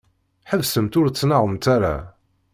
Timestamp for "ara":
1.75-1.95